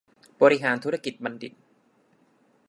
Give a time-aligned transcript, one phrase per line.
[0.41, 1.53] บริหารธุรกิจบัณฑิต